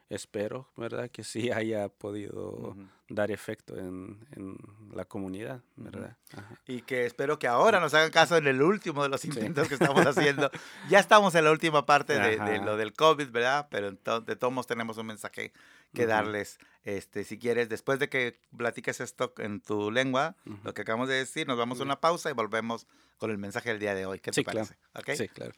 [0.09, 1.09] espero, ¿verdad?
[1.09, 2.75] Que sí haya podido.
[3.09, 4.57] Dar efecto en, en
[4.93, 5.61] la comunidad.
[5.75, 6.17] ¿verdad?
[6.33, 6.59] Ajá.
[6.67, 9.75] Y que espero que ahora nos hagan caso en el último de los intentos que
[9.75, 10.49] estamos haciendo.
[10.89, 13.67] Ya estamos en la última parte de, de lo del COVID, ¿verdad?
[13.71, 15.51] Pero de todos tenemos un mensaje
[15.93, 16.59] que darles.
[16.83, 21.15] Este, si quieres, después de que platiques esto en tu lengua, lo que acabamos de
[21.15, 24.19] decir, nos vamos a una pausa y volvemos con el mensaje del día de hoy.
[24.19, 24.67] ¿Qué te Sí, claro.
[24.93, 25.11] parece?
[25.11, 25.17] ¿Ok?
[25.17, 25.51] Sí, claro.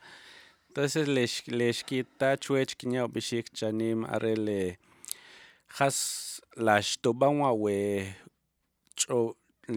[0.70, 2.76] Entonces, les les quita chuech
[3.54, 4.80] chanim arele
[5.78, 7.76] Jaz la xtob'an wa we
[9.00, 9.20] ch'o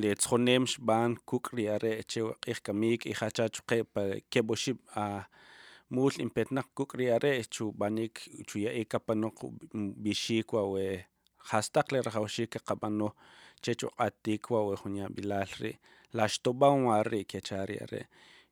[0.01, 3.77] le tzjoneem xb'aan kuk' ri are' chemo q'iij kamiik y jachach wqe
[4.33, 5.05] keb'oxib' a
[5.95, 8.15] muul inpetnaq kuk' ri are' chu b'anik
[8.49, 9.37] chu ya'eek apanoq
[10.03, 10.87] b'ixiik wa we
[11.51, 13.13] jaz taq le rajawxiik qaqab'anoj
[13.63, 15.77] chech waq'atiik wa we jun ya'b'ilaal ri'
[16.17, 18.09] la xtob'an wa are' kechá ri are'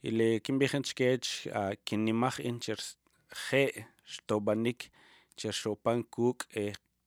[0.06, 1.28] y le kinb'ij chkeech
[1.60, 3.72] a kinnimaj re'je'
[4.12, 4.80] xtob'anik
[5.36, 6.44] chi rxo'pan kuk'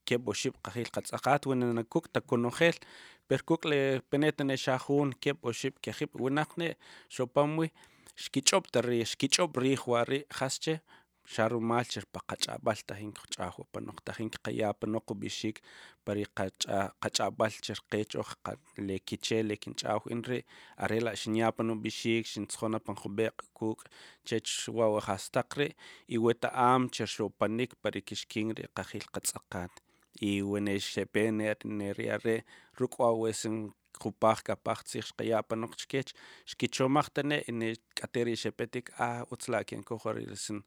[0.07, 2.77] kebo ship qahil qatzaqat wena kuk takunojel
[3.27, 6.75] perkukle penetene shajun kebo ship kejip wenaqne
[7.15, 7.67] xopamwi
[8.23, 10.75] xkich'op tarri xkich'op riij wa ri jasche
[11.33, 15.61] xarumal xirpaqach'abal tajin qch'aj wapanoj tajin qeyapanoj qub'ixik
[16.05, 16.25] pari
[17.01, 18.29] qach'abal xirqech'oj
[18.87, 20.39] lekiche lekinch'aj win ri
[20.83, 23.87] arela' xinyapan ub'ixik xintzjon apan jub'eq kuk'
[24.27, 25.69] chech wawa jastaq ri
[26.15, 29.71] y weta am chirxopanik pari kixkin ri qajil qatz'aqat
[30.21, 31.15] i UNSCP
[31.65, 32.43] neriare
[32.79, 33.71] ruqwawesen
[34.01, 36.13] qupaq kapartsir qiapanoqchkech
[36.49, 40.63] xkichomartane ine kateri xepetik a utzlaken kojoririsen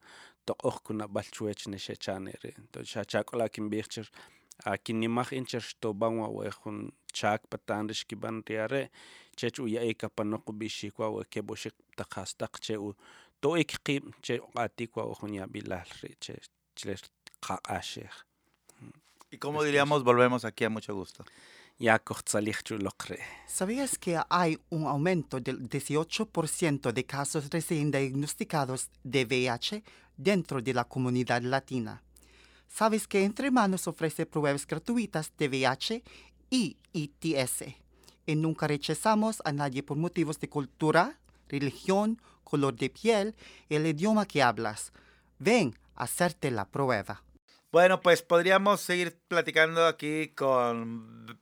[0.47, 4.07] toqorkuna balchuech nexechanere to xachakolakin bircher
[4.73, 6.79] akin nimaj incher xtobanwa wejun
[7.19, 8.83] chak patan xkiban riare
[9.39, 12.95] chech uya ekapanoqu bixikwa wekeboxiq taqastaqche u
[13.43, 16.35] to'ik qim che qatikwa ujun yabilalri che
[16.79, 17.03] chler
[17.45, 18.15] qaqaxej
[19.31, 21.25] Y como diríamos, volvemos aquí a mucho gusto.
[21.79, 22.01] ya
[23.47, 29.83] ¿Sabías que hay un aumento del 18% de casos recién diagnosticados de VIH
[30.17, 32.03] dentro de la comunidad latina?
[32.69, 36.05] ¿Sabes que Entre Manos ofrece pruebas gratuitas de VIH
[36.49, 37.75] y ITS?
[38.27, 43.35] Y nunca rechazamos a nadie por motivos de cultura, religión, color de piel
[43.69, 44.93] y el idioma que hablas.
[45.41, 47.26] Ven a hacerte la prueba.
[47.77, 51.39] Bueno, pues podríamos seguir platicando aquí con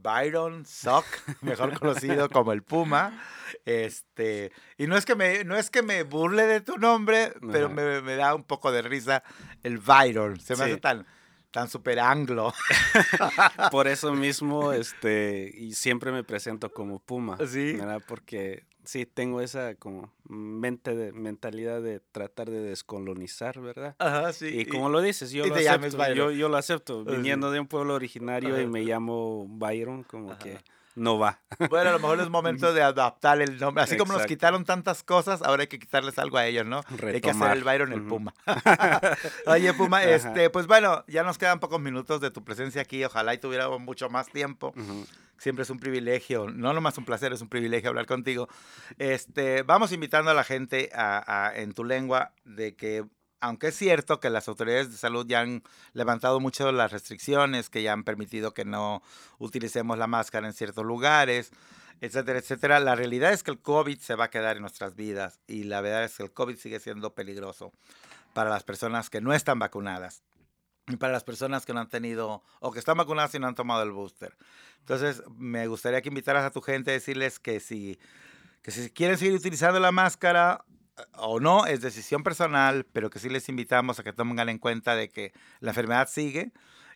[0.00, 1.04] Byron Sock,
[1.42, 3.22] mejor conocido como el Puma.
[3.66, 7.68] Este, y no es que me, no es que me burle de tu nombre, pero
[7.68, 9.22] me, me da un poco de risa
[9.62, 10.40] el Byron.
[10.40, 10.70] Se me Sí.
[10.70, 11.06] hace tan,
[11.50, 12.54] tan super anglo.
[13.70, 17.74] por eso mismo este y siempre me presento como Puma Sí.
[17.74, 18.00] ¿verdad?
[18.08, 24.48] porque sí tengo esa como mente de mentalidad de tratar de descolonizar verdad Ajá, sí.
[24.48, 27.94] y como lo dices yo lo acepto yo, yo lo acepto viniendo de un pueblo
[27.94, 30.38] originario y me llamo Byron como Ajá.
[30.38, 30.58] que
[30.96, 33.82] no va Bueno, a lo mejor es momento de adaptar el nombre.
[33.84, 36.82] Así como nos quitaron tantas cosas, ahora hay que quitarles algo a ellos, ¿no?
[37.04, 38.02] Hay que hacer el Byron el.
[38.02, 38.34] Puma.
[39.46, 40.10] Oye, Puma, Ajá.
[40.10, 43.04] este, pues bueno, ya nos quedan pocos minutos de tu presencia aquí.
[43.04, 44.72] Ojalá y tuviéramos mucho más tiempo.
[45.36, 48.48] Siempre es un privilegio, no nomás un placer, es un privilegio hablar contigo.
[48.98, 53.04] Este, vamos invitando a la gente a, a- en tu lengua de que,
[53.44, 57.82] aunque es cierto que las autoridades de salud ya han levantado mucho las restricciones, que
[57.82, 59.02] ya han permitido que no
[59.38, 61.52] utilicemos la máscara en ciertos lugares,
[62.00, 65.40] etcétera, etcétera, la realidad es que el COVID se va a quedar en nuestras vidas
[65.46, 67.70] y la verdad es que el COVID sigue siendo peligroso
[68.32, 70.22] para las personas que no están vacunadas
[70.88, 73.54] y para las personas que no han tenido o que están vacunadas y no han
[73.54, 74.34] tomado el booster.
[74.78, 77.98] Entonces, me gustaría que invitaras a tu gente a decirles que si,
[78.62, 80.64] que si quieren seguir utilizando la máscara,
[81.16, 84.94] o no, es decisión personal, pero que sí les invitamos a que tomen en cuenta
[84.94, 86.52] de que la enfermedad sigue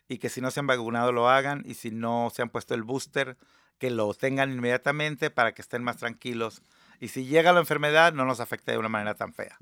[0.07, 2.73] y que si no se han vacunado lo hagan y si no se han puesto
[2.73, 3.37] el booster,
[3.77, 6.61] que lo tengan inmediatamente para que estén más tranquilos.
[6.99, 9.57] Y si llega la enfermedad, no nos afecte de una manera tan fea.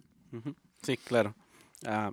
[0.81, 1.35] Sí, claro.
[1.85, 2.11] Ah,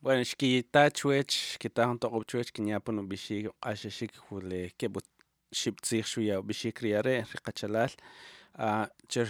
[0.00, 5.06] bueno, xkita chwech, kita hon toqob chwech kinyapon u bishik ashashik hule kebut
[5.52, 7.94] shibtzih shuya bishik riare riqachalal.
[8.54, 9.28] Ah, cher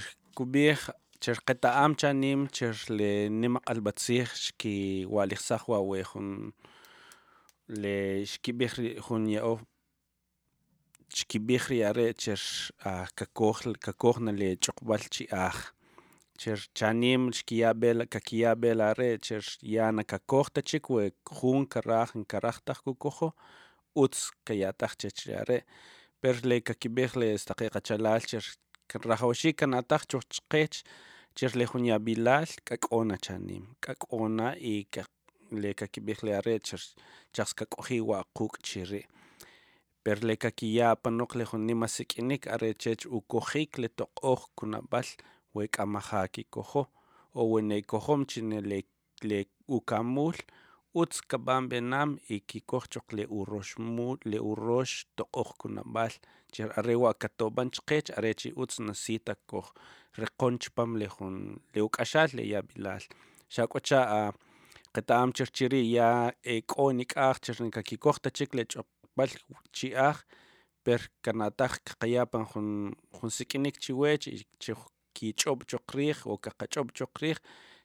[1.22, 4.76] chirqeta amchanim chir le nima qalb'atzij xki
[5.14, 6.30] wa'lejsaj wawe jun
[7.82, 7.96] le
[8.32, 9.60] xkib'ij ri jun ya'oj
[11.18, 12.42] xkib'ij ri are' chir
[13.18, 15.60] kakoj kakojna le ch'uqb'al chi aj
[16.40, 21.06] chir chanim xkya' b'el kakya' b'el are' chir ya nakakoj tachik wu
[21.38, 23.30] jun karaj nkaraj taj kukojo
[24.02, 25.62] utz kaya'taj chech ri are'
[26.20, 28.42] per le kakib'ij le taqee' qachalaal chir
[29.06, 30.82] rajawxiik kanataj chuj chqeech
[31.36, 33.64] cher le jun yab'ilal k'ak'ona chanim.
[33.82, 35.02] K'ak'ona y ka
[35.50, 36.82] le kakib'ej le are' cher
[37.34, 39.06] chaq skak'ojij wa quuk' chiri'
[40.04, 45.08] per le kakiya' panoq le jun nima sik'imik are' chech ukojik le toq'oj kunab'al
[45.54, 46.88] we k'amajaa kikojoj
[47.38, 48.78] o we ne kojom chine le
[49.28, 49.38] le
[49.76, 50.36] ukamul
[51.00, 56.12] utz kab'an b'enaam y kikoj choq le uroxmul le urox toq'oj kunab'al.
[56.52, 59.68] Cher are' wa katob'an chqech are' chi utz nasita koj
[60.20, 61.36] reqon chpam le jun
[61.74, 63.04] le uk'axal le yab'ilal
[63.54, 64.22] xa k'o cha' a
[64.94, 66.08] qeta am cher chiri' ya
[66.42, 69.32] e k'o nik'aj cher kakikojtachik le ch'oqb'al
[69.76, 70.18] chi'aj
[70.84, 72.68] per kana'taj qaya' pan jun
[73.16, 74.72] jun sik'imik chiwech y chi
[75.16, 77.38] kich'ob' choq riij o qaqach'ob' choq riij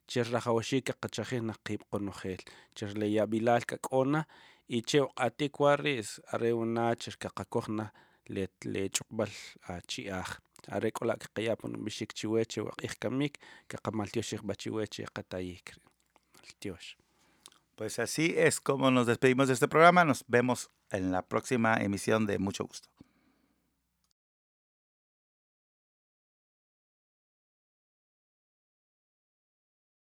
[0.09, 2.43] cher rajawxiik qaqchajij naj qiib' qonojeel
[2.75, 4.21] cher le yab'ilal k'ak'ona
[4.67, 6.03] y che wq'atik wa ri'
[6.33, 7.91] are' wana'
[8.33, 9.31] le le ch'oqb'al
[9.87, 10.29] chi'aj
[17.75, 20.03] Pues así es como nos despedimos de este programa.
[20.03, 22.89] Nos vemos en la próxima emisión de Mucho Gusto.